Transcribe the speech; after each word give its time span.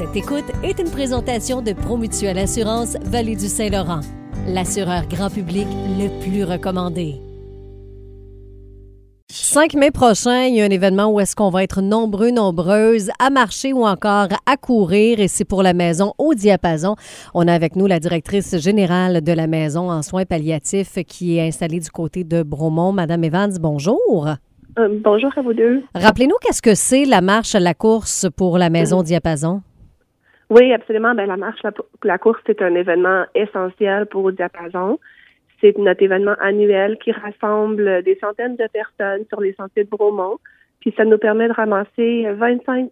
Cette 0.00 0.16
écoute 0.16 0.50
est 0.62 0.78
une 0.78 0.90
présentation 0.90 1.60
de 1.60 1.74
Promutuelle 1.74 2.38
Assurance 2.38 2.96
Vallée 3.02 3.36
du 3.36 3.48
Saint-Laurent, 3.48 4.00
l'assureur 4.48 5.06
grand 5.06 5.28
public 5.28 5.66
le 5.98 6.08
plus 6.22 6.42
recommandé. 6.42 7.16
5 9.30 9.74
mai 9.74 9.90
prochain, 9.90 10.46
il 10.46 10.54
y 10.54 10.62
a 10.62 10.64
un 10.64 10.70
événement 10.70 11.12
où 11.12 11.20
est-ce 11.20 11.36
qu'on 11.36 11.50
va 11.50 11.62
être 11.62 11.82
nombreux, 11.82 12.30
nombreuses 12.30 13.10
à 13.18 13.28
marcher 13.28 13.74
ou 13.74 13.84
encore 13.84 14.28
à 14.46 14.56
courir 14.56 15.20
et 15.20 15.28
c'est 15.28 15.44
pour 15.44 15.62
la 15.62 15.74
maison 15.74 16.14
au 16.16 16.32
diapason. 16.32 16.96
On 17.34 17.46
a 17.46 17.52
avec 17.52 17.76
nous 17.76 17.86
la 17.86 18.00
directrice 18.00 18.56
générale 18.56 19.20
de 19.20 19.32
la 19.32 19.46
maison 19.46 19.90
en 19.90 20.00
soins 20.00 20.24
palliatifs 20.24 20.98
qui 21.06 21.36
est 21.36 21.46
installée 21.46 21.80
du 21.80 21.90
côté 21.90 22.24
de 22.24 22.42
Bromont. 22.42 22.92
Madame 22.92 23.22
Evans, 23.22 23.52
bonjour. 23.60 24.28
Euh, 24.78 24.88
bonjour 25.04 25.30
à 25.36 25.42
vous 25.42 25.52
deux. 25.52 25.82
Rappelez-nous 25.94 26.36
qu'est-ce 26.40 26.62
que 26.62 26.74
c'est 26.74 27.04
la 27.04 27.20
marche 27.20 27.54
à 27.54 27.60
la 27.60 27.74
course 27.74 28.28
pour 28.34 28.56
la 28.56 28.70
maison 28.70 29.02
diapason? 29.02 29.60
Oui, 30.50 30.72
absolument. 30.72 31.14
Ben, 31.14 31.26
la 31.26 31.36
marche, 31.36 31.62
la, 31.62 31.72
la 32.02 32.18
course, 32.18 32.40
c'est 32.46 32.60
un 32.60 32.74
événement 32.74 33.24
essentiel 33.34 34.06
pour 34.06 34.32
diapason. 34.32 34.98
C'est 35.60 35.76
notre 35.78 36.02
événement 36.02 36.34
annuel 36.40 36.98
qui 36.98 37.12
rassemble 37.12 38.02
des 38.02 38.18
centaines 38.20 38.56
de 38.56 38.66
personnes 38.72 39.24
sur 39.28 39.40
les 39.40 39.52
sentiers 39.54 39.84
de 39.84 39.88
Bromont. 39.88 40.38
Puis 40.80 40.92
ça 40.96 41.04
nous 41.04 41.18
permet 41.18 41.48
de 41.48 41.52
ramasser 41.52 42.26
25 42.32 42.90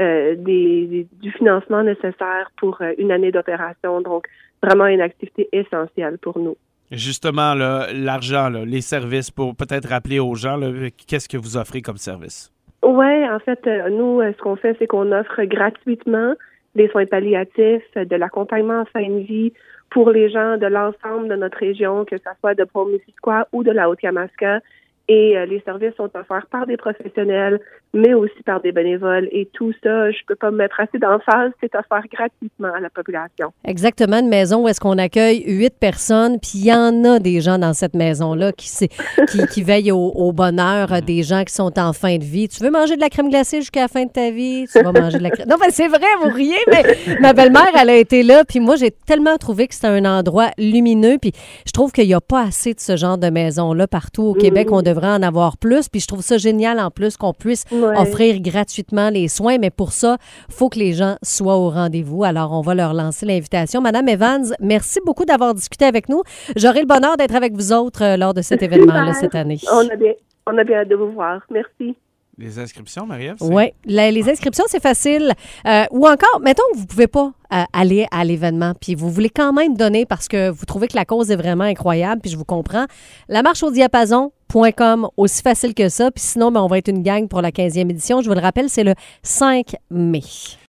euh, 0.00 0.34
des, 0.36 1.06
du 1.22 1.32
financement 1.32 1.82
nécessaire 1.82 2.50
pour 2.56 2.80
euh, 2.80 2.92
une 2.98 3.12
année 3.12 3.30
d'opération. 3.30 4.00
Donc, 4.00 4.26
vraiment 4.62 4.86
une 4.86 5.00
activité 5.00 5.48
essentielle 5.52 6.18
pour 6.18 6.38
nous. 6.38 6.56
Justement, 6.90 7.54
l'argent, 7.54 8.48
les 8.48 8.80
services, 8.80 9.30
pour 9.30 9.56
peut-être 9.56 9.88
rappeler 9.88 10.18
aux 10.20 10.34
gens, 10.34 10.58
qu'est-ce 11.06 11.28
que 11.28 11.36
vous 11.36 11.56
offrez 11.56 11.82
comme 11.82 11.96
service? 11.96 12.52
Oui, 12.82 13.28
en 13.28 13.38
fait, 13.40 13.66
euh, 13.66 13.88
nous, 13.90 14.20
ce 14.22 14.38
qu'on 14.42 14.56
fait, 14.56 14.76
c'est 14.78 14.86
qu'on 14.86 15.10
offre 15.12 15.42
gratuitement 15.44 16.34
des 16.76 16.88
soins 16.88 17.06
palliatifs, 17.06 17.94
de 17.94 18.16
l'accompagnement 18.16 18.80
en 18.80 18.84
fin 18.84 19.08
de 19.08 19.20
vie 19.20 19.52
pour 19.90 20.10
les 20.10 20.30
gens 20.30 20.56
de 20.56 20.66
l'ensemble 20.66 21.28
de 21.28 21.36
notre 21.36 21.58
région, 21.58 22.04
que 22.04 22.18
ce 22.18 22.30
soit 22.40 22.54
de 22.54 22.64
Pont-Missisquoi 22.64 23.48
ou 23.52 23.64
de 23.64 23.70
la 23.70 23.88
Haute-Yamaska. 23.88 24.60
Et 25.08 25.36
euh, 25.36 25.46
les 25.46 25.60
services 25.60 25.94
sont 25.96 26.10
offerts 26.14 26.46
par 26.50 26.66
des 26.66 26.76
professionnels, 26.76 27.60
mais 27.94 28.12
aussi 28.12 28.42
par 28.44 28.60
des 28.60 28.72
bénévoles. 28.72 29.28
Et 29.30 29.48
tout 29.52 29.72
ça, 29.82 30.10
je 30.10 30.18
peux 30.26 30.34
pas 30.34 30.50
me 30.50 30.56
mettre 30.56 30.80
assez 30.80 30.98
d'emphase, 30.98 31.52
c'est 31.60 31.74
offert 31.76 32.02
gratuitement 32.12 32.72
à 32.74 32.80
la 32.80 32.90
population. 32.90 33.52
Exactement, 33.64 34.18
une 34.18 34.28
maison 34.28 34.64
où 34.64 34.68
est-ce 34.68 34.80
qu'on 34.80 34.98
accueille 34.98 35.44
huit 35.46 35.74
personnes, 35.78 36.40
puis 36.40 36.52
il 36.56 36.66
y 36.66 36.72
en 36.72 37.04
a 37.04 37.20
des 37.20 37.40
gens 37.40 37.58
dans 37.58 37.72
cette 37.72 37.94
maison-là 37.94 38.52
qui, 38.52 38.68
qui, 39.30 39.46
qui 39.46 39.62
veillent 39.62 39.92
au, 39.92 40.32
bonheur 40.32 40.88
des 41.02 41.22
gens 41.22 41.44
qui 41.44 41.54
sont 41.54 41.78
en 41.78 41.92
fin 41.92 42.18
de 42.18 42.24
vie. 42.24 42.48
Tu 42.48 42.62
veux 42.62 42.70
manger 42.70 42.96
de 42.96 43.00
la 43.00 43.08
crème 43.08 43.30
glacée 43.30 43.60
jusqu'à 43.60 43.82
la 43.82 43.88
fin 43.88 44.04
de 44.04 44.10
ta 44.10 44.30
vie? 44.30 44.66
Tu 44.70 44.82
vas 44.82 44.92
manger 44.92 45.18
de 45.18 45.22
la 45.22 45.30
crème... 45.30 45.48
Non, 45.48 45.56
mais 45.60 45.70
c'est 45.70 45.88
vrai, 45.88 46.06
vous 46.22 46.30
riez, 46.30 46.58
mais 46.68 46.82
ma 47.20 47.32
belle-mère, 47.32 47.70
elle 47.80 47.90
a 47.90 47.96
été 47.96 48.24
là, 48.24 48.44
puis 48.44 48.58
moi, 48.58 48.74
j'ai 48.74 48.90
tellement 48.90 49.36
trouvé 49.36 49.68
que 49.68 49.74
c'était 49.74 49.86
un 49.86 50.04
endroit 50.04 50.50
lumineux, 50.58 51.18
puis 51.20 51.32
je 51.64 51.72
trouve 51.72 51.92
qu'il 51.92 52.06
n'y 52.06 52.14
a 52.14 52.20
pas 52.20 52.42
assez 52.42 52.74
de 52.74 52.80
ce 52.80 52.96
genre 52.96 53.18
de 53.18 53.30
maison-là 53.30 53.86
partout 53.86 54.24
au 54.24 54.34
Québec. 54.34 54.68
On 54.72 54.82
devrait 54.96 55.12
en 55.12 55.22
avoir 55.22 55.56
plus. 55.58 55.88
Puis 55.88 56.00
je 56.00 56.06
trouve 56.06 56.22
ça 56.22 56.38
génial 56.38 56.80
en 56.80 56.90
plus 56.90 57.16
qu'on 57.16 57.32
puisse 57.32 57.64
offrir 57.96 58.40
gratuitement 58.40 59.10
les 59.10 59.28
soins. 59.28 59.58
Mais 59.58 59.70
pour 59.70 59.92
ça, 59.92 60.16
il 60.48 60.54
faut 60.54 60.68
que 60.68 60.78
les 60.78 60.92
gens 60.92 61.16
soient 61.22 61.56
au 61.56 61.70
rendez-vous. 61.70 62.24
Alors, 62.24 62.52
on 62.52 62.62
va 62.62 62.74
leur 62.74 62.94
lancer 62.94 63.26
l'invitation. 63.26 63.80
Madame 63.80 64.08
Evans, 64.08 64.54
merci 64.60 65.00
beaucoup 65.04 65.24
d'avoir 65.24 65.54
discuté 65.54 65.84
avec 65.84 66.08
nous. 66.08 66.22
J'aurai 66.56 66.80
le 66.80 66.86
bonheur 66.86 67.16
d'être 67.16 67.34
avec 67.34 67.52
vous 67.54 67.72
autres 67.72 68.02
euh, 68.02 68.16
lors 68.16 68.34
de 68.34 68.42
cet 68.42 68.62
événement-là 68.68 69.12
cette 69.14 69.34
année. 69.34 69.58
On 69.72 69.88
a 69.88 69.96
bien, 69.96 70.12
on 70.46 70.56
a 70.56 70.64
bien 70.64 70.78
hâte 70.78 70.88
de 70.88 70.96
vous 70.96 71.12
voir. 71.12 71.40
Merci. 71.50 71.96
Les 72.38 72.58
inscriptions, 72.58 73.06
Marie-Ève? 73.06 73.36
Oui, 73.40 73.72
les 73.86 74.28
inscriptions, 74.28 74.64
c'est 74.68 74.82
facile. 74.82 75.32
Euh, 75.66 75.84
ou 75.90 76.06
encore, 76.06 76.40
mettons 76.42 76.62
que 76.72 76.76
vous 76.76 76.82
ne 76.82 76.86
pouvez 76.86 77.06
pas 77.06 77.32
euh, 77.54 77.62
aller 77.72 78.06
à 78.10 78.26
l'événement, 78.26 78.74
puis 78.78 78.94
vous 78.94 79.10
voulez 79.10 79.30
quand 79.30 79.54
même 79.54 79.74
donner 79.74 80.04
parce 80.04 80.28
que 80.28 80.50
vous 80.50 80.66
trouvez 80.66 80.86
que 80.86 80.96
la 80.96 81.06
cause 81.06 81.30
est 81.30 81.36
vraiment 81.36 81.64
incroyable, 81.64 82.20
puis 82.20 82.30
je 82.30 82.36
vous 82.36 82.44
comprends. 82.44 82.84
La 83.28 83.42
marche 83.42 83.62
au 83.62 83.70
diapason.com, 83.70 85.08
aussi 85.16 85.40
facile 85.40 85.72
que 85.72 85.88
ça. 85.88 86.10
Puis 86.10 86.24
sinon, 86.24 86.52
ben, 86.52 86.60
on 86.60 86.66
va 86.66 86.76
être 86.76 86.88
une 86.88 87.02
gang 87.02 87.26
pour 87.26 87.40
la 87.40 87.50
15e 87.50 87.88
édition. 87.88 88.20
Je 88.20 88.28
vous 88.28 88.34
le 88.34 88.42
rappelle, 88.42 88.68
c'est 88.68 88.84
le 88.84 88.94
5 89.22 89.74
mai. 89.90 90.20